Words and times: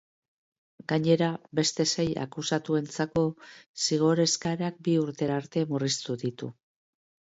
Gainera, 0.91 1.27
beste 1.59 1.85
sei 1.97 2.05
akusatuentzako 2.23 3.25
zigor 3.89 4.23
eskaerak 4.27 4.83
bi 4.89 4.97
urtera 5.07 5.41
arte 5.43 5.65
murriztu 5.75 6.17
ditu. 6.27 6.51